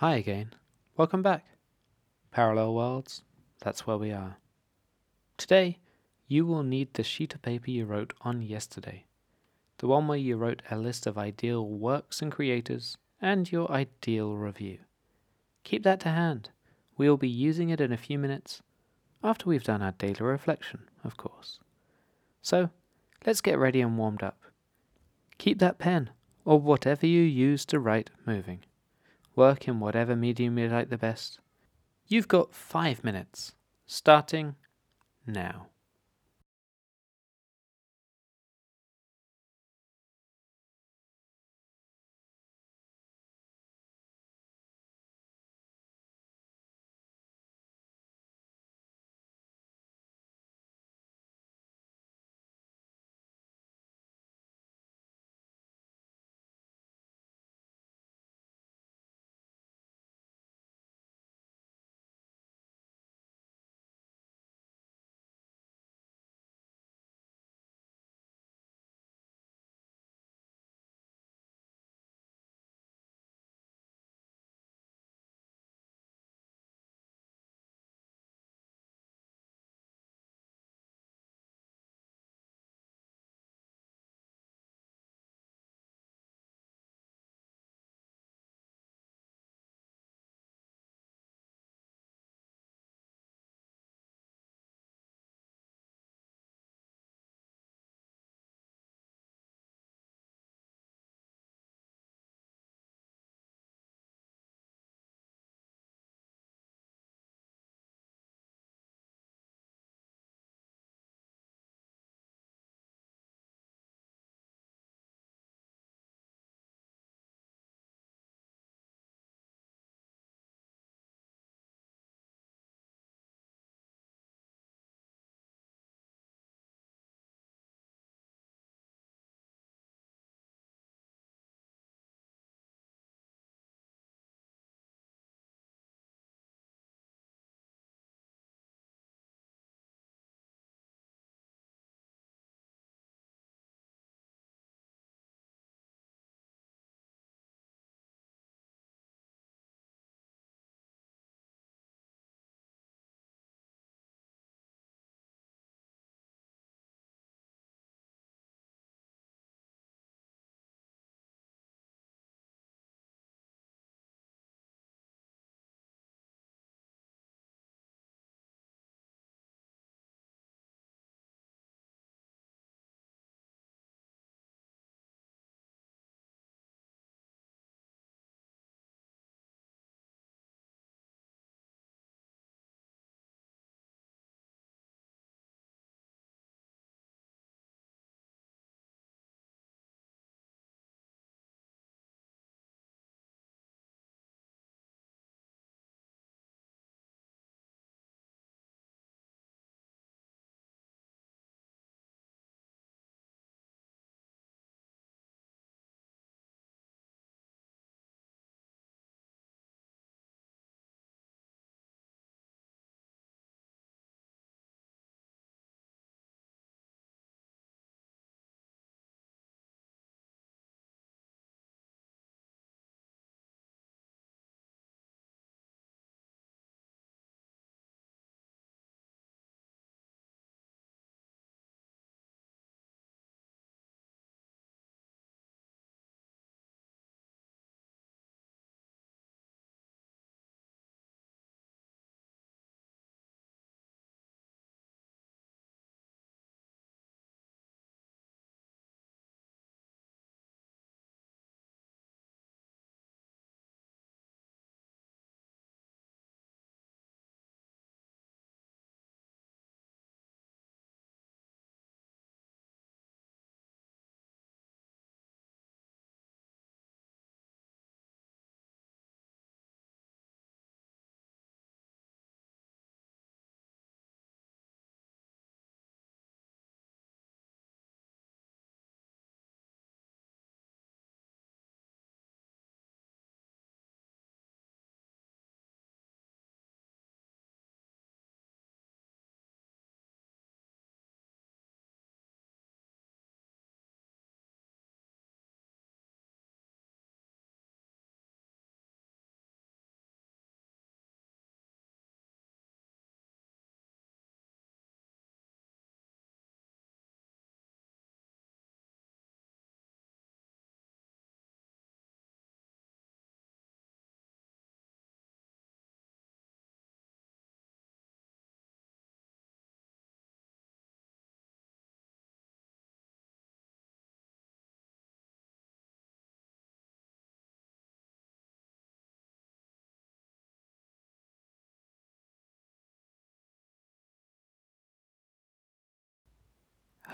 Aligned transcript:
Hi 0.00 0.16
again. 0.16 0.52
Welcome 0.98 1.22
back. 1.22 1.46
Parallel 2.30 2.74
worlds, 2.74 3.22
that's 3.60 3.86
where 3.86 3.96
we 3.96 4.12
are. 4.12 4.36
Today, 5.38 5.78
you 6.28 6.44
will 6.44 6.62
need 6.62 6.92
the 6.92 7.02
sheet 7.02 7.34
of 7.34 7.40
paper 7.40 7.70
you 7.70 7.86
wrote 7.86 8.12
on 8.20 8.42
yesterday. 8.42 9.06
The 9.78 9.86
one 9.86 10.06
where 10.06 10.18
you 10.18 10.36
wrote 10.36 10.60
a 10.70 10.76
list 10.76 11.06
of 11.06 11.16
ideal 11.16 11.66
works 11.66 12.20
and 12.20 12.30
creators 12.30 12.98
and 13.22 13.50
your 13.50 13.72
ideal 13.72 14.36
review. 14.36 14.80
Keep 15.64 15.82
that 15.84 16.00
to 16.00 16.10
hand. 16.10 16.50
We 16.98 17.08
will 17.08 17.16
be 17.16 17.26
using 17.26 17.70
it 17.70 17.80
in 17.80 17.90
a 17.90 17.96
few 17.96 18.18
minutes, 18.18 18.60
after 19.24 19.48
we've 19.48 19.64
done 19.64 19.80
our 19.80 19.92
daily 19.92 20.20
reflection, 20.20 20.90
of 21.04 21.16
course. 21.16 21.58
So, 22.42 22.68
let's 23.24 23.40
get 23.40 23.58
ready 23.58 23.80
and 23.80 23.96
warmed 23.96 24.22
up. 24.22 24.42
Keep 25.38 25.58
that 25.60 25.78
pen, 25.78 26.10
or 26.44 26.60
whatever 26.60 27.06
you 27.06 27.22
use 27.22 27.64
to 27.64 27.80
write, 27.80 28.10
moving. 28.26 28.60
Work 29.36 29.68
in 29.68 29.80
whatever 29.80 30.16
medium 30.16 30.58
you 30.58 30.68
like 30.68 30.88
the 30.88 30.98
best. 30.98 31.38
You've 32.08 32.26
got 32.26 32.54
five 32.54 33.04
minutes, 33.04 33.54
starting 33.86 34.56
now. 35.26 35.66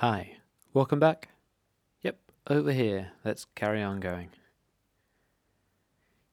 Hi, 0.04 0.38
welcome 0.74 0.98
back. 0.98 1.28
Yep, 2.00 2.18
over 2.48 2.72
here. 2.72 3.12
Let's 3.24 3.46
carry 3.54 3.80
on 3.80 4.00
going. 4.00 4.30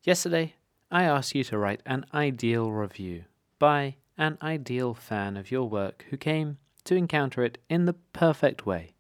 Yesterday, 0.01 0.56
I 0.89 1.04
asked 1.04 1.36
you 1.36 1.44
to 1.44 1.57
write 1.60 1.83
an 1.86 2.07
ideal 2.12 2.71
review 2.71 3.25
by 3.60 3.98
an 4.18 4.39
ideal 4.42 4.95
fan 4.95 5.38
of 5.38 5.51
your 5.51 5.69
work 5.69 6.04
who 6.10 6.18
came 6.18 6.57
to 6.86 6.95
encounter 6.95 7.44
it 7.44 7.60
in 7.69 7.86
the 7.86 7.94
perfect 7.94 8.66
way. 8.66 8.95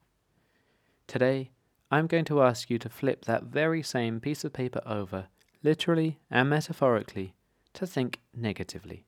Today, 1.07 1.49
I'm 1.89 2.05
going 2.05 2.25
to 2.25 2.43
ask 2.43 2.69
you 2.69 2.77
to 2.77 2.89
flip 2.89 3.25
that 3.25 3.45
very 3.45 3.81
same 3.81 4.19
piece 4.19 4.43
of 4.43 4.53
paper 4.53 4.83
over, 4.85 5.29
literally 5.63 6.19
and 6.29 6.47
metaphorically, 6.47 7.33
to 7.73 7.87
think 7.87 8.19
negatively. 8.35 9.07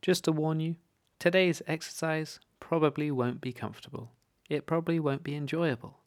Just 0.00 0.24
to 0.24 0.32
warn 0.32 0.60
you, 0.60 0.76
today's 1.18 1.60
exercise 1.66 2.40
probably 2.58 3.10
won't 3.10 3.42
be 3.42 3.52
comfortable. 3.52 4.12
It 4.48 4.66
probably 4.66 5.00
won't 5.00 5.22
be 5.22 5.34
enjoyable. 5.34 6.00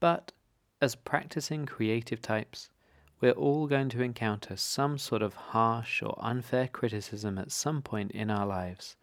But 0.00 0.32
as 0.80 0.94
practicing 0.94 1.66
creative 1.66 2.22
types, 2.22 2.70
we're 3.20 3.32
all 3.32 3.66
going 3.66 3.88
to 3.90 4.02
encounter 4.02 4.56
some 4.56 4.96
sort 4.96 5.22
of 5.22 5.34
harsh 5.34 6.02
or 6.02 6.16
unfair 6.20 6.68
criticism 6.68 7.36
at 7.38 7.50
some 7.50 7.82
point 7.82 8.12
in 8.12 8.30
our 8.30 8.46
lives, 8.46 8.96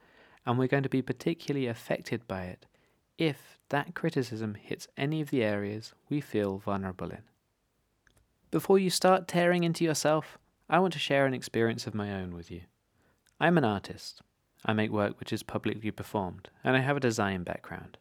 and 0.45 0.57
we're 0.57 0.67
going 0.67 0.83
to 0.83 0.89
be 0.89 1.01
particularly 1.01 1.67
affected 1.67 2.27
by 2.27 2.43
it 2.45 2.65
if 3.17 3.59
that 3.69 3.93
criticism 3.95 4.55
hits 4.55 4.87
any 4.97 5.21
of 5.21 5.31
the 5.31 5.43
areas 5.43 5.93
we 6.09 6.21
feel 6.21 6.57
vulnerable 6.57 7.09
in. 7.09 7.23
Before 8.51 8.79
you 8.79 8.89
start 8.89 9.27
tearing 9.27 9.63
into 9.63 9.83
yourself, 9.83 10.37
I 10.69 10.79
want 10.79 10.93
to 10.93 10.99
share 10.99 11.25
an 11.25 11.33
experience 11.33 11.87
of 11.87 11.95
my 11.95 12.13
own 12.13 12.33
with 12.35 12.49
you. 12.49 12.61
I'm 13.39 13.57
an 13.57 13.65
artist. 13.65 14.21
I 14.65 14.73
make 14.73 14.91
work 14.91 15.19
which 15.19 15.33
is 15.33 15.43
publicly 15.43 15.91
performed, 15.91 16.49
and 16.63 16.75
I 16.75 16.79
have 16.79 16.97
a 16.97 17.01
design 17.01 17.43
background. 17.43 17.97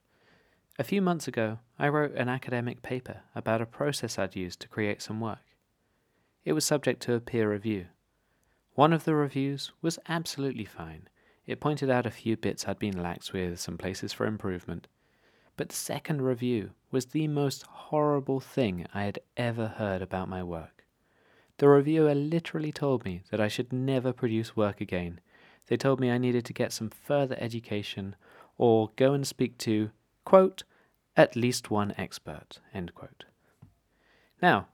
A 0.76 0.82
few 0.82 1.00
months 1.00 1.28
ago, 1.28 1.60
I 1.78 1.86
wrote 1.86 2.16
an 2.16 2.28
academic 2.28 2.82
paper 2.82 3.20
about 3.36 3.62
a 3.62 3.66
process 3.66 4.18
I'd 4.18 4.34
used 4.34 4.58
to 4.58 4.68
create 4.68 5.00
some 5.00 5.20
work. 5.20 5.54
It 6.44 6.52
was 6.52 6.64
subject 6.64 7.00
to 7.02 7.14
a 7.14 7.20
peer 7.20 7.48
review. 7.48 7.86
One 8.74 8.92
of 8.92 9.04
the 9.04 9.14
reviews 9.14 9.70
was 9.82 10.00
absolutely 10.08 10.64
fine. 10.64 11.08
It 11.46 11.60
pointed 11.60 11.90
out 11.90 12.06
a 12.06 12.10
few 12.10 12.36
bits 12.36 12.66
I'd 12.66 12.80
been 12.80 13.00
lax 13.00 13.32
with, 13.32 13.60
some 13.60 13.78
places 13.78 14.12
for 14.12 14.26
improvement. 14.26 14.88
But 15.56 15.68
the 15.68 15.76
second 15.76 16.22
review 16.22 16.70
was 16.90 17.06
the 17.06 17.28
most 17.28 17.62
horrible 17.62 18.40
thing 18.40 18.84
I 18.92 19.04
had 19.04 19.20
ever 19.36 19.68
heard 19.68 20.02
about 20.02 20.28
my 20.28 20.42
work. 20.42 20.84
The 21.58 21.68
reviewer 21.68 22.16
literally 22.16 22.72
told 22.72 23.04
me 23.04 23.22
that 23.30 23.40
I 23.40 23.46
should 23.46 23.72
never 23.72 24.12
produce 24.12 24.56
work 24.56 24.80
again. 24.80 25.20
They 25.68 25.76
told 25.76 26.00
me 26.00 26.10
I 26.10 26.18
needed 26.18 26.44
to 26.46 26.52
get 26.52 26.72
some 26.72 26.90
further 26.90 27.36
education 27.38 28.16
or 28.58 28.90
go 28.96 29.12
and 29.12 29.24
speak 29.24 29.56
to, 29.58 29.92
quote, 30.24 30.64
at 31.16 31.36
least 31.36 31.70
one 31.70 31.94
expert, 31.96 32.60
end 32.72 32.94
quote. 32.94 33.24
Now, 34.42 34.68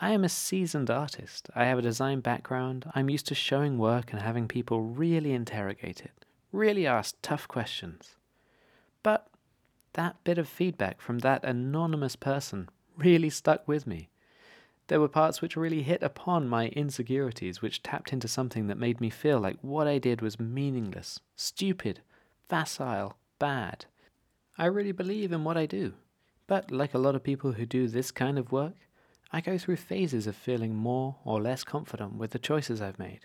I 0.00 0.10
am 0.10 0.24
a 0.24 0.28
seasoned 0.28 0.90
artist. 0.90 1.48
I 1.54 1.66
have 1.66 1.78
a 1.78 1.82
design 1.82 2.20
background. 2.20 2.90
I'm 2.94 3.08
used 3.08 3.26
to 3.28 3.36
showing 3.36 3.78
work 3.78 4.12
and 4.12 4.20
having 4.20 4.48
people 4.48 4.80
really 4.80 5.32
interrogate 5.32 6.00
it, 6.00 6.24
really 6.50 6.86
ask 6.86 7.14
tough 7.22 7.46
questions. 7.46 8.16
But 9.02 9.28
that 9.92 10.16
bit 10.24 10.38
of 10.38 10.48
feedback 10.48 11.00
from 11.00 11.20
that 11.20 11.44
anonymous 11.44 12.16
person 12.16 12.68
really 12.96 13.30
stuck 13.30 13.68
with 13.68 13.86
me. 13.86 14.08
There 14.88 15.00
were 15.00 15.08
parts 15.08 15.40
which 15.40 15.56
really 15.56 15.82
hit 15.82 16.02
upon 16.02 16.48
my 16.48 16.66
insecurities, 16.68 17.62
which 17.62 17.82
tapped 17.82 18.12
into 18.12 18.28
something 18.28 18.66
that 18.66 18.78
made 18.78 19.00
me 19.00 19.08
feel 19.08 19.38
like 19.38 19.58
what 19.62 19.86
I 19.86 19.98
did 19.98 20.20
was 20.20 20.40
meaningless, 20.40 21.20
stupid, 21.36 22.00
facile, 22.48 23.16
bad. 23.38 23.86
I 24.58 24.66
really 24.66 24.92
believe 24.92 25.32
in 25.32 25.44
what 25.44 25.56
I 25.56 25.64
do. 25.66 25.94
But 26.46 26.70
like 26.70 26.92
a 26.92 26.98
lot 26.98 27.14
of 27.14 27.22
people 27.22 27.52
who 27.52 27.64
do 27.64 27.88
this 27.88 28.10
kind 28.10 28.38
of 28.38 28.52
work, 28.52 28.74
I 29.32 29.40
go 29.40 29.56
through 29.56 29.76
phases 29.76 30.26
of 30.26 30.36
feeling 30.36 30.74
more 30.74 31.16
or 31.24 31.40
less 31.40 31.64
confident 31.64 32.16
with 32.16 32.32
the 32.32 32.38
choices 32.38 32.82
I've 32.82 32.98
made. 32.98 33.20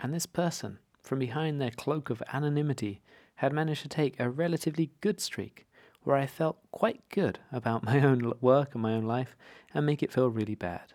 And 0.00 0.12
this 0.12 0.26
person, 0.26 0.80
from 1.00 1.20
behind 1.20 1.60
their 1.60 1.70
cloak 1.70 2.10
of 2.10 2.22
anonymity, 2.32 3.00
had 3.36 3.52
managed 3.52 3.82
to 3.82 3.88
take 3.88 4.18
a 4.18 4.28
relatively 4.28 4.90
good 5.00 5.20
streak 5.20 5.68
where 6.02 6.16
I 6.16 6.26
felt 6.26 6.58
quite 6.72 7.08
good 7.08 7.38
about 7.52 7.84
my 7.84 8.00
own 8.00 8.32
work 8.40 8.74
and 8.74 8.82
my 8.82 8.94
own 8.94 9.04
life 9.04 9.36
and 9.72 9.86
make 9.86 10.02
it 10.02 10.12
feel 10.12 10.28
really 10.28 10.56
bad. 10.56 10.92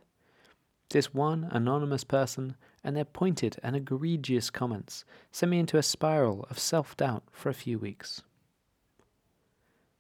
This 0.89 1.13
one 1.13 1.47
anonymous 1.51 2.03
person 2.03 2.57
and 2.83 2.97
their 2.97 3.05
pointed 3.05 3.55
and 3.63 3.77
egregious 3.77 4.49
comments 4.49 5.05
sent 5.31 5.51
me 5.51 5.59
into 5.59 5.77
a 5.77 5.83
spiral 5.83 6.45
of 6.49 6.59
self 6.59 6.97
doubt 6.97 7.23
for 7.31 7.49
a 7.49 7.53
few 7.53 7.79
weeks. 7.79 8.23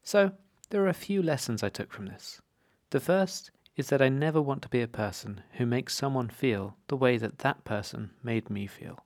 So, 0.03 0.33
there 0.69 0.83
are 0.83 0.89
a 0.89 0.93
few 0.93 1.23
lessons 1.23 1.63
I 1.63 1.69
took 1.69 1.91
from 1.91 2.07
this. 2.07 2.41
The 2.89 2.99
first 2.99 3.51
is 3.75 3.87
that 3.87 4.01
I 4.01 4.09
never 4.09 4.41
want 4.41 4.61
to 4.63 4.69
be 4.69 4.81
a 4.81 4.87
person 4.87 5.41
who 5.53 5.65
makes 5.65 5.95
someone 5.95 6.29
feel 6.29 6.77
the 6.87 6.97
way 6.97 7.17
that 7.17 7.39
that 7.39 7.63
person 7.63 8.11
made 8.21 8.49
me 8.49 8.67
feel. 8.67 8.99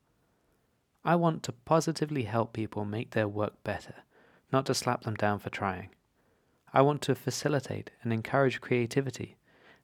I 1.05 1.15
want 1.15 1.43
to 1.43 1.53
positively 1.53 2.23
help 2.23 2.51
people 2.51 2.83
make 2.83 3.11
their 3.11 3.27
work 3.27 3.63
better, 3.63 3.95
not 4.51 4.65
to 4.65 4.73
slap 4.73 5.03
them 5.03 5.15
down 5.15 5.39
for 5.39 5.49
trying. 5.49 5.89
I 6.73 6.81
want 6.81 7.01
to 7.03 7.15
facilitate 7.15 7.91
and 8.03 8.11
encourage 8.11 8.59
creativity, 8.59 9.37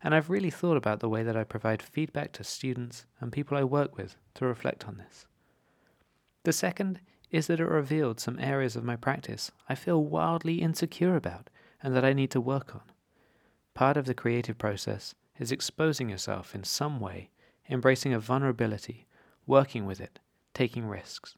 and 0.04 0.14
I've 0.14 0.30
really 0.30 0.50
thought 0.50 0.76
about 0.76 1.00
the 1.00 1.08
way 1.08 1.24
that 1.24 1.38
I 1.38 1.46
provide 1.46 1.82
feedback 1.82 2.34
to 2.34 2.44
students 2.44 3.06
and 3.22 3.32
people 3.32 3.58
I 3.58 3.64
work 3.64 3.96
with 3.98 4.18
to 4.36 4.46
reflect 4.46 4.86
on 4.86 4.98
this. 4.98 5.26
The 6.44 6.52
second 6.52 7.00
is 7.34 7.48
that 7.48 7.60
it 7.60 7.66
revealed 7.66 8.20
some 8.20 8.40
areas 8.40 8.76
of 8.76 8.84
my 8.84 8.96
practice 8.96 9.52
I 9.68 9.74
feel 9.74 10.04
wildly 10.04 10.62
insecure 10.62 11.16
about 11.16 11.50
and 11.82 11.96
that 11.96 12.06
I 12.06 12.14
need 12.14 12.30
to 12.32 12.40
work 12.40 12.76
on. 12.76 12.84
Part 13.74 13.98
of 13.98 14.06
the 14.06 14.14
creative 14.14 14.60
process 14.60 15.16
is 15.40 15.52
exposing 15.52 16.10
yourself 16.10 16.54
in 16.54 16.64
some 16.64 17.00
way, 17.00 17.32
embracing 17.68 18.14
a 18.14 18.20
vulnerability, 18.20 19.08
working 19.48 19.88
with 19.88 20.00
it, 20.00 20.20
taking 20.54 20.86
risks. 20.86 21.36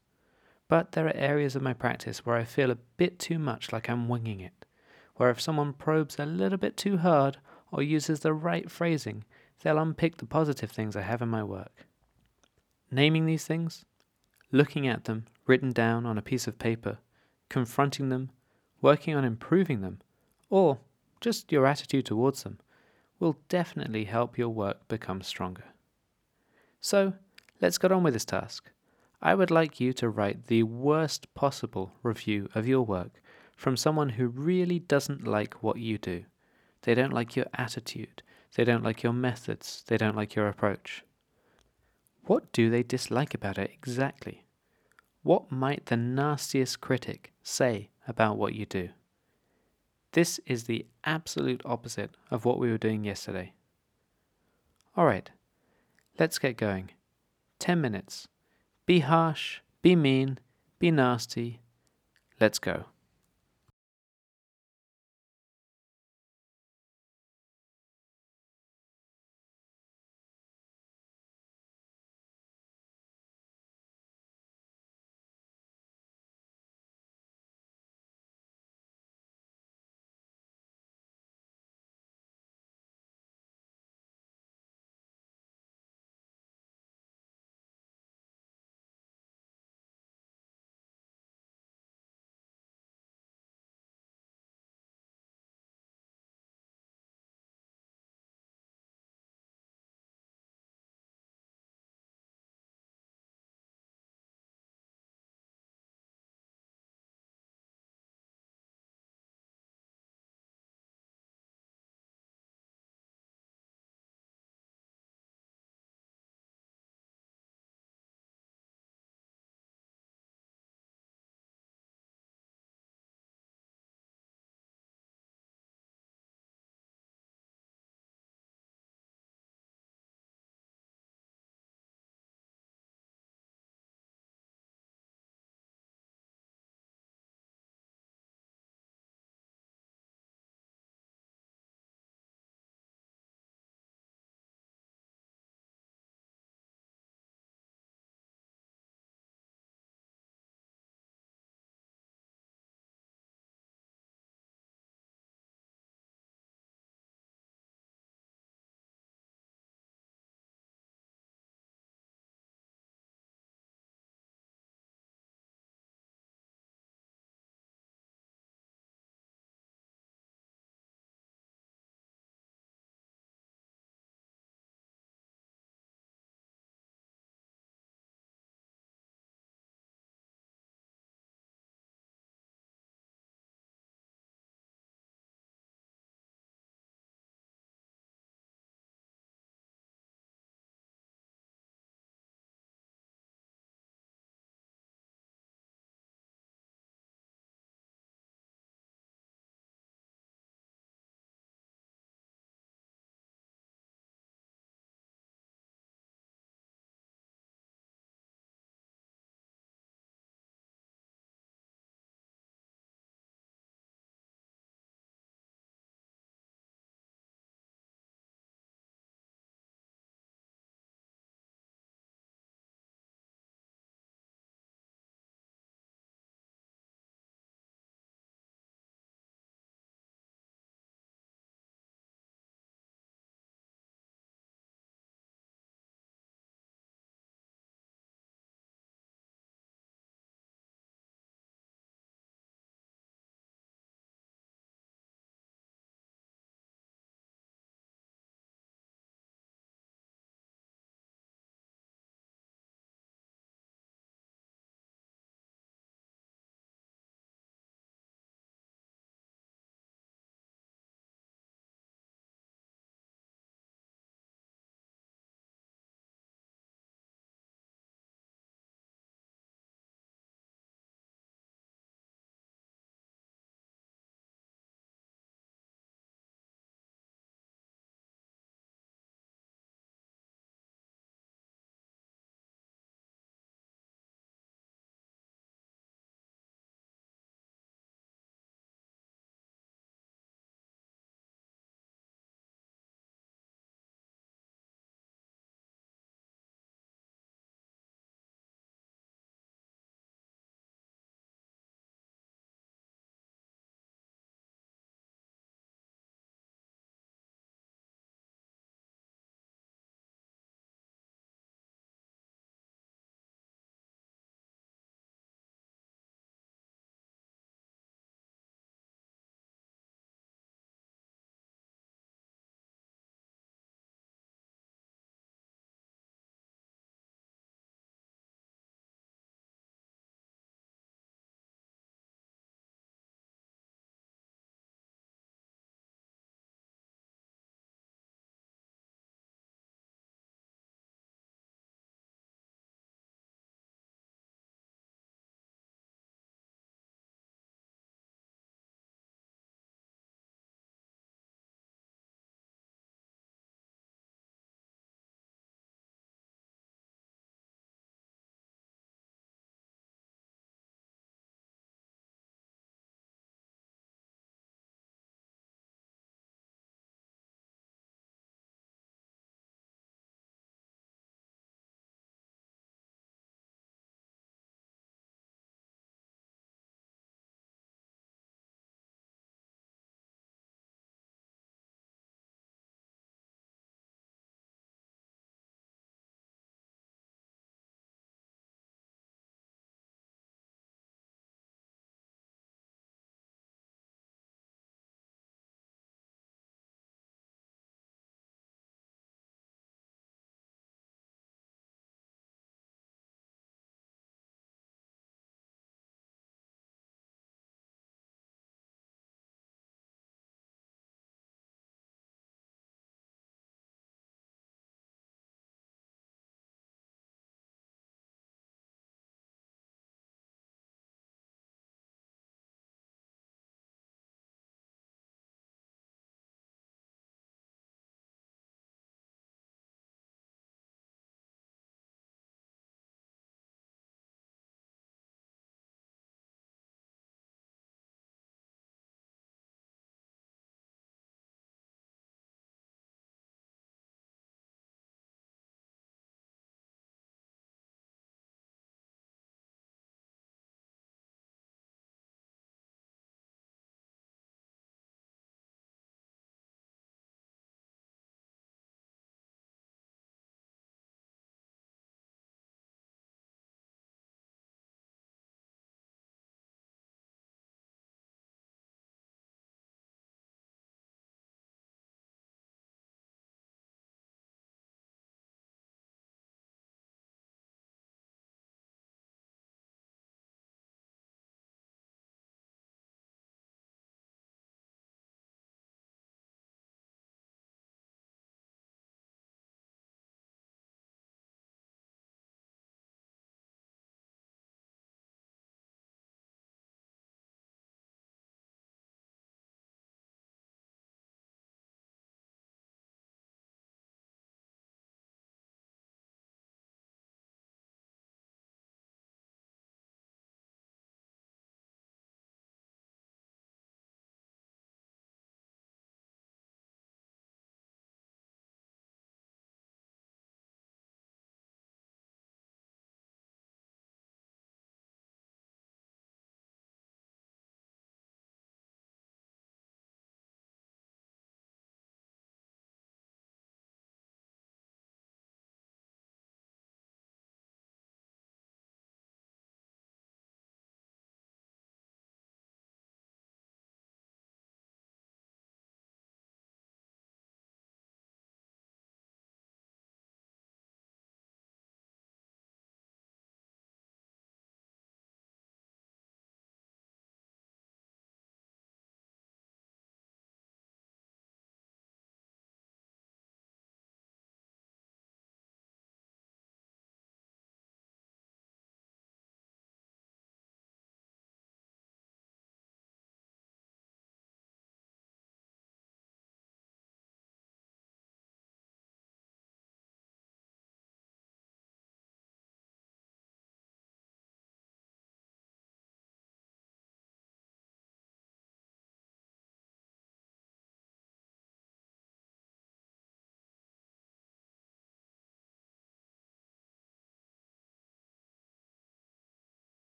But 0.68 0.92
there 0.92 1.06
are 1.06 1.16
areas 1.16 1.56
of 1.56 1.62
my 1.62 1.72
practice 1.72 2.26
where 2.26 2.36
I 2.36 2.44
feel 2.44 2.70
a 2.70 2.78
bit 2.98 3.18
too 3.18 3.38
much 3.38 3.72
like 3.72 3.88
I'm 3.88 4.06
winging 4.06 4.40
it, 4.40 4.66
where 5.14 5.30
if 5.30 5.40
someone 5.40 5.72
probes 5.72 6.18
a 6.18 6.26
little 6.26 6.58
bit 6.58 6.76
too 6.76 6.98
hard 6.98 7.38
or 7.72 7.82
uses 7.82 8.20
the 8.20 8.34
right 8.34 8.70
phrasing, 8.70 9.24
they'll 9.62 9.78
unpick 9.78 10.18
the 10.18 10.26
positive 10.26 10.70
things 10.70 10.94
I 10.94 11.02
have 11.02 11.22
in 11.22 11.30
my 11.30 11.42
work. 11.42 11.86
Naming 12.90 13.24
these 13.24 13.46
things, 13.46 13.86
looking 14.56 14.88
at 14.88 15.04
them 15.04 15.26
written 15.46 15.72
down 15.72 16.06
on 16.06 16.18
a 16.18 16.22
piece 16.22 16.46
of 16.46 16.58
paper, 16.58 16.98
confronting 17.48 18.08
them, 18.08 18.30
working 18.80 19.14
on 19.14 19.24
improving 19.24 19.80
them, 19.80 20.00
or 20.50 20.78
just 21.20 21.52
your 21.52 21.66
attitude 21.66 22.06
towards 22.06 22.42
them, 22.42 22.58
will 23.18 23.36
definitely 23.48 24.04
help 24.04 24.36
your 24.36 24.48
work 24.48 24.88
become 24.88 25.22
stronger. 25.22 25.64
So, 26.80 27.14
let's 27.60 27.78
get 27.78 27.92
on 27.92 28.02
with 28.02 28.14
this 28.14 28.24
task. 28.24 28.70
I 29.22 29.34
would 29.34 29.50
like 29.50 29.80
you 29.80 29.92
to 29.94 30.08
write 30.08 30.46
the 30.46 30.62
worst 30.62 31.32
possible 31.34 31.92
review 32.02 32.48
of 32.54 32.66
your 32.66 32.82
work 32.82 33.20
from 33.56 33.76
someone 33.76 34.10
who 34.10 34.26
really 34.26 34.78
doesn't 34.78 35.26
like 35.26 35.62
what 35.62 35.78
you 35.78 35.98
do. 35.98 36.24
They 36.82 36.94
don't 36.94 37.12
like 37.12 37.34
your 37.34 37.46
attitude, 37.54 38.22
they 38.54 38.64
don't 38.64 38.84
like 38.84 39.02
your 39.02 39.14
methods, 39.14 39.84
they 39.86 39.96
don't 39.96 40.16
like 40.16 40.34
your 40.34 40.48
approach. 40.48 41.02
What 42.24 42.52
do 42.52 42.70
they 42.70 42.82
dislike 42.82 43.34
about 43.34 43.58
it 43.58 43.70
exactly? 43.72 44.45
What 45.26 45.50
might 45.50 45.86
the 45.86 45.96
nastiest 45.96 46.80
critic 46.80 47.32
say 47.42 47.90
about 48.06 48.38
what 48.38 48.54
you 48.54 48.64
do? 48.64 48.90
This 50.12 50.38
is 50.46 50.64
the 50.64 50.86
absolute 51.02 51.62
opposite 51.64 52.12
of 52.30 52.44
what 52.44 52.60
we 52.60 52.70
were 52.70 52.78
doing 52.78 53.02
yesterday. 53.02 53.52
Alright, 54.96 55.30
let's 56.16 56.38
get 56.38 56.56
going. 56.56 56.90
10 57.58 57.80
minutes. 57.80 58.28
Be 58.86 59.00
harsh, 59.00 59.62
be 59.82 59.96
mean, 59.96 60.38
be 60.78 60.92
nasty. 60.92 61.60
Let's 62.38 62.60
go. 62.60 62.84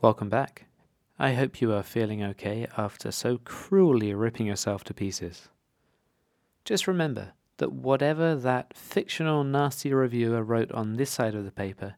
Welcome 0.00 0.28
back. 0.28 0.66
I 1.18 1.32
hope 1.32 1.60
you 1.60 1.72
are 1.72 1.82
feeling 1.82 2.22
okay 2.22 2.68
after 2.76 3.10
so 3.10 3.38
cruelly 3.38 4.14
ripping 4.14 4.46
yourself 4.46 4.84
to 4.84 4.94
pieces. 4.94 5.48
Just 6.64 6.86
remember 6.86 7.32
that 7.56 7.72
whatever 7.72 8.36
that 8.36 8.76
fictional 8.76 9.42
nasty 9.42 9.92
reviewer 9.92 10.44
wrote 10.44 10.70
on 10.70 10.94
this 10.94 11.10
side 11.10 11.34
of 11.34 11.44
the 11.44 11.50
paper, 11.50 11.96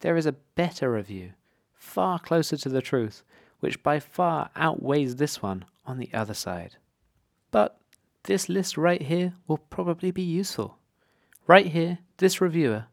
there 0.00 0.16
is 0.16 0.24
a 0.24 0.32
better 0.32 0.90
review, 0.90 1.32
far 1.74 2.18
closer 2.18 2.56
to 2.56 2.70
the 2.70 2.80
truth, 2.80 3.22
which 3.60 3.82
by 3.82 4.00
far 4.00 4.48
outweighs 4.56 5.16
this 5.16 5.42
one 5.42 5.66
on 5.84 5.98
the 5.98 6.08
other 6.14 6.32
side. 6.32 6.76
But 7.50 7.78
this 8.22 8.48
list 8.48 8.78
right 8.78 9.02
here 9.02 9.34
will 9.46 9.58
probably 9.58 10.10
be 10.10 10.22
useful. 10.22 10.78
Right 11.46 11.66
here, 11.66 11.98
this 12.16 12.40
reviewer, 12.40 12.86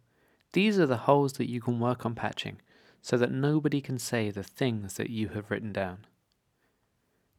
these 0.51 0.77
are 0.77 0.85
the 0.85 0.97
holes 1.07 1.31
that 1.33 1.49
you 1.49 1.61
can 1.61 1.79
work 1.79 2.05
on 2.05 2.13
patching 2.13 2.59
so 3.01 3.17
that 3.17 3.31
nobody 3.31 3.81
can 3.81 3.97
say 3.97 4.29
the 4.29 4.43
things 4.43 4.95
that 4.95 5.09
you 5.09 5.29
have 5.29 5.49
written 5.49 5.71
down. 5.71 6.05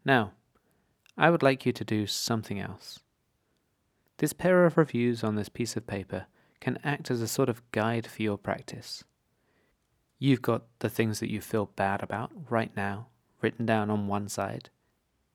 Now, 0.05 0.33
I 1.17 1.31
would 1.31 1.43
like 1.43 1.67
you 1.67 1.73
to 1.73 1.85
do 1.85 2.07
something 2.07 2.59
else. 2.59 3.01
This 4.19 4.33
pair 4.33 4.65
of 4.65 4.77
reviews 4.77 5.23
on 5.23 5.35
this 5.35 5.49
piece 5.49 5.77
of 5.77 5.87
paper 5.87 6.27
can 6.61 6.79
act 6.85 7.11
as 7.11 7.23
a 7.23 7.29
sort 7.29 7.49
of 7.49 7.63
guide 7.73 8.07
for 8.07 8.23
your 8.23 8.39
practice. 8.39 9.05
You've 10.19 10.43
got 10.43 10.65
the 10.81 10.91
things 10.91 11.21
that 11.21 11.31
you 11.31 11.41
feel 11.41 11.71
bad 11.77 12.03
about 12.03 12.31
right 12.51 12.75
now 12.77 13.09
written 13.41 13.65
down 13.65 13.89
on 13.89 14.07
one 14.07 14.29
side, 14.29 14.69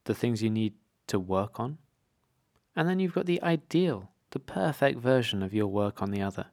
the 0.03 0.13
things 0.13 0.43
you 0.43 0.49
need 0.49 0.73
to 1.07 1.19
work 1.19 1.59
on, 1.59 1.79
and 2.75 2.87
then 2.87 2.99
you've 2.99 3.13
got 3.13 3.25
the 3.25 3.41
ideal, 3.41 4.11
the 4.31 4.39
perfect 4.39 4.99
version 4.99 5.41
of 5.41 5.53
your 5.53 5.67
work 5.67 6.01
on 6.01 6.11
the 6.11 6.21
other. 6.21 6.47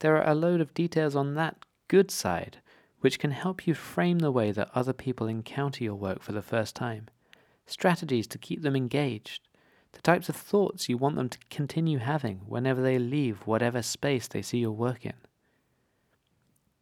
There 0.00 0.16
are 0.16 0.28
a 0.28 0.34
load 0.34 0.60
of 0.60 0.74
details 0.74 1.14
on 1.14 1.34
that 1.34 1.64
good 1.88 2.10
side 2.10 2.58
which 3.00 3.18
can 3.18 3.30
help 3.30 3.66
you 3.66 3.74
frame 3.74 4.20
the 4.20 4.32
way 4.32 4.52
that 4.52 4.70
other 4.74 4.92
people 4.92 5.26
encounter 5.26 5.84
your 5.84 5.94
work 5.94 6.22
for 6.22 6.32
the 6.32 6.42
first 6.42 6.74
time, 6.74 7.08
strategies 7.66 8.26
to 8.26 8.38
keep 8.38 8.62
them 8.62 8.76
engaged, 8.76 9.48
the 9.92 10.02
types 10.02 10.28
of 10.28 10.36
thoughts 10.36 10.88
you 10.88 10.96
want 10.96 11.16
them 11.16 11.28
to 11.28 11.38
continue 11.50 11.98
having 11.98 12.38
whenever 12.46 12.82
they 12.82 12.98
leave 12.98 13.46
whatever 13.46 13.82
space 13.82 14.28
they 14.28 14.42
see 14.42 14.58
your 14.58 14.72
work 14.72 15.06
in. 15.06 15.14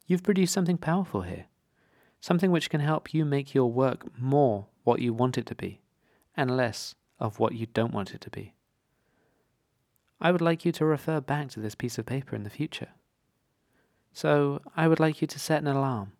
You've 0.05 0.23
produced 0.23 0.53
something 0.53 0.77
powerful 0.77 1.21
here, 1.21 1.45
something 2.19 2.51
which 2.51 2.69
can 2.69 2.81
help 2.81 3.13
you 3.13 3.25
make 3.25 3.53
your 3.53 3.71
work 3.71 4.19
more 4.19 4.67
what 4.83 4.99
you 4.99 5.13
want 5.13 5.37
it 5.37 5.45
to 5.47 5.55
be, 5.55 5.81
and 6.35 6.55
less 6.55 6.95
of 7.19 7.39
what 7.39 7.53
you 7.53 7.65
don't 7.67 7.93
want 7.93 8.13
it 8.13 8.21
to 8.21 8.29
be. 8.29 8.53
I 10.19 10.31
would 10.31 10.41
like 10.41 10.65
you 10.65 10.71
to 10.73 10.85
refer 10.85 11.19
back 11.21 11.49
to 11.49 11.59
this 11.59 11.75
piece 11.75 11.97
of 11.97 12.05
paper 12.05 12.35
in 12.35 12.43
the 12.43 12.49
future. 12.49 12.89
So, 14.15 14.61
I 14.75 14.87
would 14.87 14.99
like 14.99 15.21
you 15.21 15.27
to 15.27 15.39
set 15.39 15.61
an 15.61 15.67
alarm. 15.67 16.13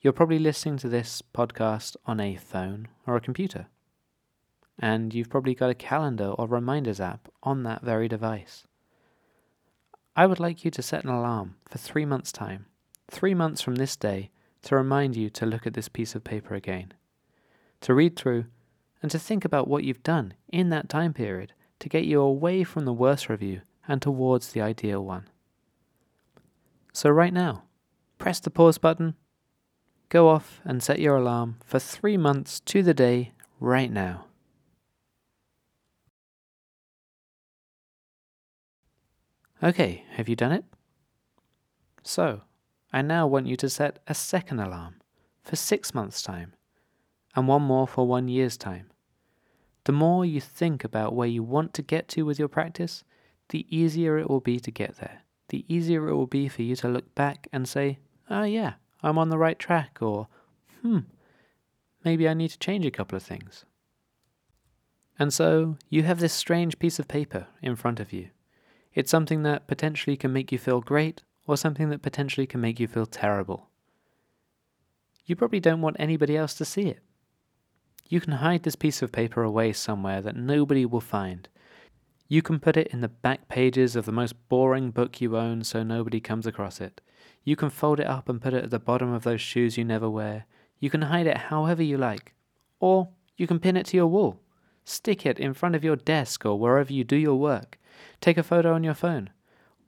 You're 0.00 0.12
probably 0.12 0.38
listening 0.38 0.76
to 0.78 0.88
this 0.88 1.22
podcast 1.34 1.96
on 2.06 2.20
a 2.20 2.36
phone 2.36 2.88
or 3.06 3.16
a 3.16 3.20
computer 3.20 3.66
and 4.78 5.14
you've 5.14 5.30
probably 5.30 5.54
got 5.54 5.70
a 5.70 5.74
calendar 5.74 6.30
or 6.30 6.46
reminders 6.46 7.00
app 7.00 7.28
on 7.42 7.62
that 7.62 7.82
very 7.82 8.08
device. 8.08 8.64
I 10.16 10.26
would 10.26 10.40
like 10.40 10.64
you 10.64 10.70
to 10.72 10.82
set 10.82 11.04
an 11.04 11.10
alarm 11.10 11.54
for 11.68 11.78
three 11.78 12.04
months' 12.04 12.32
time, 12.32 12.66
three 13.10 13.32
months 13.32 13.62
from 13.62 13.76
this 13.76 13.96
day, 13.96 14.30
to 14.62 14.76
remind 14.76 15.16
you 15.16 15.30
to 15.30 15.46
look 15.46 15.66
at 15.66 15.74
this 15.74 15.88
piece 15.88 16.14
of 16.14 16.24
paper 16.24 16.54
again, 16.54 16.92
to 17.80 17.94
read 17.94 18.16
through, 18.16 18.46
and 19.00 19.10
to 19.10 19.18
think 19.18 19.44
about 19.44 19.68
what 19.68 19.84
you've 19.84 20.02
done 20.02 20.34
in 20.48 20.68
that 20.68 20.88
time 20.88 21.12
period 21.12 21.52
to 21.78 21.88
get 21.88 22.04
you 22.04 22.20
away 22.20 22.62
from 22.62 22.84
the 22.84 22.92
worst 22.92 23.28
review 23.28 23.62
and 23.88 24.00
towards 24.00 24.52
the 24.52 24.60
ideal 24.60 25.04
one. 25.04 25.28
So, 26.92 27.08
right 27.10 27.32
now, 27.32 27.64
press 28.18 28.38
the 28.38 28.50
pause 28.50 28.78
button, 28.78 29.14
go 30.10 30.28
off 30.28 30.60
and 30.64 30.82
set 30.82 31.00
your 31.00 31.16
alarm 31.16 31.56
for 31.64 31.78
three 31.78 32.18
months 32.18 32.60
to 32.60 32.82
the 32.82 32.92
day 32.92 33.32
right 33.58 33.90
now. 33.90 34.26
Okay, 39.62 40.04
have 40.10 40.28
you 40.28 40.36
done 40.36 40.52
it? 40.52 40.64
So, 42.02 42.42
I 42.92 43.00
now 43.00 43.26
want 43.26 43.46
you 43.46 43.56
to 43.56 43.70
set 43.70 44.00
a 44.06 44.14
second 44.14 44.60
alarm 44.60 44.96
for 45.42 45.56
six 45.56 45.94
months' 45.94 46.20
time, 46.20 46.52
and 47.34 47.48
one 47.48 47.62
more 47.62 47.88
for 47.88 48.06
one 48.06 48.28
year's 48.28 48.56
time. 48.56 48.90
The 49.84 49.92
more 49.92 50.24
you 50.24 50.40
think 50.40 50.84
about 50.84 51.14
where 51.14 51.28
you 51.28 51.42
want 51.42 51.72
to 51.74 51.82
get 51.82 52.06
to 52.08 52.22
with 52.24 52.38
your 52.38 52.48
practice, 52.48 53.02
the 53.48 53.66
easier 53.74 54.18
it 54.18 54.28
will 54.28 54.40
be 54.40 54.60
to 54.60 54.70
get 54.70 54.96
there. 54.96 55.21
The 55.52 55.66
easier 55.68 56.08
it 56.08 56.14
will 56.14 56.26
be 56.26 56.48
for 56.48 56.62
you 56.62 56.74
to 56.76 56.88
look 56.88 57.14
back 57.14 57.46
and 57.52 57.68
say, 57.68 57.98
oh 58.30 58.44
yeah, 58.44 58.74
I'm 59.02 59.18
on 59.18 59.28
the 59.28 59.36
right 59.36 59.58
track, 59.58 59.98
or 60.00 60.28
hmm, 60.80 61.00
maybe 62.02 62.26
I 62.26 62.32
need 62.32 62.48
to 62.52 62.58
change 62.58 62.86
a 62.86 62.90
couple 62.90 63.16
of 63.16 63.22
things. 63.22 63.66
And 65.18 65.30
so 65.30 65.76
you 65.90 66.04
have 66.04 66.20
this 66.20 66.32
strange 66.32 66.78
piece 66.78 66.98
of 66.98 67.06
paper 67.06 67.48
in 67.60 67.76
front 67.76 68.00
of 68.00 68.14
you 68.14 68.30
it's 68.94 69.10
something 69.10 69.42
that 69.42 69.66
potentially 69.66 70.16
can 70.16 70.32
make 70.32 70.52
you 70.52 70.58
feel 70.58 70.80
great 70.80 71.22
or 71.46 71.58
something 71.58 71.90
that 71.90 72.00
potentially 72.00 72.46
can 72.46 72.60
make 72.62 72.80
you 72.80 72.88
feel 72.88 73.06
terrible. 73.06 73.68
You 75.26 75.36
probably 75.36 75.60
don't 75.60 75.82
want 75.82 75.96
anybody 75.98 76.34
else 76.34 76.54
to 76.54 76.64
see 76.64 76.88
it. 76.88 77.00
You 78.08 78.20
can 78.20 78.34
hide 78.34 78.62
this 78.62 78.76
piece 78.76 79.02
of 79.02 79.12
paper 79.12 79.42
away 79.42 79.72
somewhere 79.72 80.20
that 80.22 80.36
nobody 80.36 80.84
will 80.84 81.00
find. 81.00 81.48
You 82.32 82.40
can 82.40 82.60
put 82.60 82.78
it 82.78 82.86
in 82.86 83.02
the 83.02 83.10
back 83.10 83.46
pages 83.48 83.94
of 83.94 84.06
the 84.06 84.10
most 84.10 84.48
boring 84.48 84.90
book 84.90 85.20
you 85.20 85.36
own 85.36 85.64
so 85.64 85.82
nobody 85.82 86.18
comes 86.18 86.46
across 86.46 86.80
it. 86.80 87.02
You 87.44 87.56
can 87.56 87.68
fold 87.68 88.00
it 88.00 88.06
up 88.06 88.26
and 88.26 88.40
put 88.40 88.54
it 88.54 88.64
at 88.64 88.70
the 88.70 88.78
bottom 88.78 89.12
of 89.12 89.22
those 89.22 89.42
shoes 89.42 89.76
you 89.76 89.84
never 89.84 90.08
wear. 90.08 90.46
You 90.78 90.88
can 90.88 91.02
hide 91.02 91.26
it 91.26 91.36
however 91.36 91.82
you 91.82 91.98
like. 91.98 92.32
Or 92.80 93.10
you 93.36 93.46
can 93.46 93.58
pin 93.58 93.76
it 93.76 93.84
to 93.88 93.98
your 93.98 94.06
wall. 94.06 94.40
Stick 94.82 95.26
it 95.26 95.38
in 95.38 95.52
front 95.52 95.74
of 95.74 95.84
your 95.84 95.94
desk 95.94 96.46
or 96.46 96.58
wherever 96.58 96.90
you 96.90 97.04
do 97.04 97.16
your 97.16 97.34
work. 97.34 97.78
Take 98.22 98.38
a 98.38 98.42
photo 98.42 98.72
on 98.72 98.82
your 98.82 98.94
phone. 98.94 99.28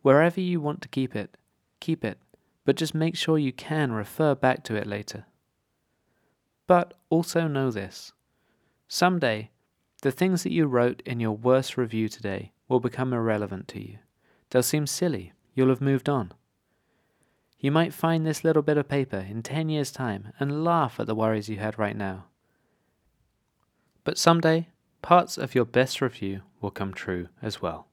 Wherever 0.02 0.38
you 0.38 0.60
want 0.60 0.82
to 0.82 0.88
keep 0.88 1.16
it, 1.16 1.38
keep 1.80 2.04
it, 2.04 2.18
but 2.66 2.76
just 2.76 2.94
make 2.94 3.16
sure 3.16 3.38
you 3.38 3.54
can 3.54 3.90
refer 3.90 4.34
back 4.34 4.64
to 4.64 4.74
it 4.74 4.86
later. 4.86 5.24
But 6.66 6.92
also 7.08 7.48
know 7.48 7.70
this 7.70 8.12
someday, 8.86 9.48
the 10.04 10.12
things 10.12 10.42
that 10.42 10.52
you 10.52 10.66
wrote 10.66 11.02
in 11.06 11.18
your 11.18 11.32
worst 11.32 11.78
review 11.78 12.10
today 12.10 12.52
will 12.68 12.78
become 12.78 13.14
irrelevant 13.14 13.66
to 13.66 13.80
you. 13.80 13.96
They'll 14.50 14.62
seem 14.62 14.86
silly, 14.86 15.32
you'll 15.54 15.70
have 15.70 15.80
moved 15.80 16.10
on. 16.10 16.34
You 17.58 17.70
might 17.70 17.94
find 17.94 18.26
this 18.26 18.44
little 18.44 18.60
bit 18.60 18.76
of 18.76 18.86
paper 18.86 19.16
in 19.16 19.42
10 19.42 19.70
years' 19.70 19.90
time 19.90 20.34
and 20.38 20.62
laugh 20.62 21.00
at 21.00 21.06
the 21.06 21.14
worries 21.14 21.48
you 21.48 21.56
had 21.56 21.78
right 21.78 21.96
now. 21.96 22.26
But 24.04 24.18
someday, 24.18 24.68
parts 25.00 25.38
of 25.38 25.54
your 25.54 25.64
best 25.64 26.02
review 26.02 26.42
will 26.60 26.70
come 26.70 26.92
true 26.92 27.28
as 27.40 27.62
well. 27.62 27.88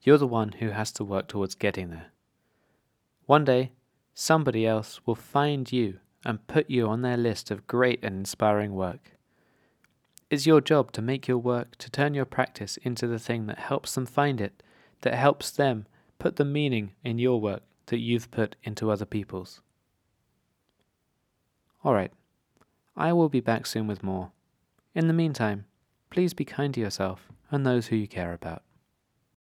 You're 0.00 0.16
the 0.16 0.26
one 0.26 0.52
who 0.52 0.70
has 0.70 0.90
to 0.92 1.04
work 1.04 1.28
towards 1.28 1.54
getting 1.54 1.90
there. 1.90 2.12
One 3.26 3.44
day, 3.44 3.72
somebody 4.14 4.66
else 4.66 5.02
will 5.04 5.14
find 5.14 5.70
you 5.70 5.98
and 6.24 6.46
put 6.46 6.70
you 6.70 6.88
on 6.88 7.02
their 7.02 7.18
list 7.18 7.50
of 7.50 7.66
great 7.66 8.02
and 8.02 8.16
inspiring 8.16 8.72
work. 8.72 9.15
It's 10.28 10.46
your 10.46 10.60
job 10.60 10.90
to 10.92 11.02
make 11.02 11.28
your 11.28 11.38
work, 11.38 11.76
to 11.78 11.90
turn 11.90 12.14
your 12.14 12.24
practice 12.24 12.78
into 12.78 13.06
the 13.06 13.18
thing 13.18 13.46
that 13.46 13.58
helps 13.58 13.94
them 13.94 14.06
find 14.06 14.40
it, 14.40 14.62
that 15.02 15.14
helps 15.14 15.50
them 15.50 15.86
put 16.18 16.36
the 16.36 16.44
meaning 16.44 16.92
in 17.04 17.18
your 17.18 17.40
work 17.40 17.62
that 17.86 18.00
you've 18.00 18.30
put 18.32 18.56
into 18.64 18.90
other 18.90 19.04
people's. 19.04 19.60
Alright, 21.84 22.12
I 22.96 23.12
will 23.12 23.28
be 23.28 23.40
back 23.40 23.66
soon 23.66 23.86
with 23.86 24.02
more. 24.02 24.32
In 24.94 25.06
the 25.06 25.12
meantime, 25.12 25.66
please 26.10 26.34
be 26.34 26.44
kind 26.44 26.74
to 26.74 26.80
yourself 26.80 27.28
and 27.52 27.64
those 27.64 27.86
who 27.86 27.96
you 27.96 28.08
care 28.08 28.32
about. 28.32 28.62